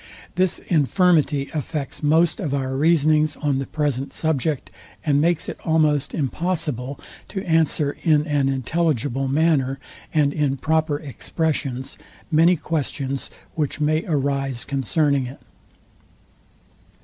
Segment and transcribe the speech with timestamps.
[0.33, 4.71] This infirmity affects most of our reasonings on the present subject,
[5.05, 9.77] and makes it almost impossible to answer in an intelligible manner,
[10.11, 11.99] and in proper expressions,
[12.31, 15.41] many questions which may arise concerning it.